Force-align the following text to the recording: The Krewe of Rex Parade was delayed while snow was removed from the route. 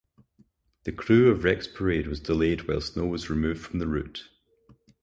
The 0.85 0.91
Krewe 0.93 1.29
of 1.29 1.43
Rex 1.43 1.67
Parade 1.67 2.07
was 2.07 2.19
delayed 2.19 2.67
while 2.67 2.81
snow 2.81 3.05
was 3.05 3.29
removed 3.29 3.61
from 3.63 3.77
the 3.77 3.85
route. 3.87 4.23